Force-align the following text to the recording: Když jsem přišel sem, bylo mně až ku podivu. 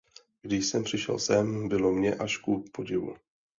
Když 0.41 0.65
jsem 0.65 0.83
přišel 0.83 1.19
sem, 1.19 1.67
bylo 1.67 1.91
mně 1.91 2.15
až 2.15 2.37
ku 2.37 2.65
podivu. 2.71 3.15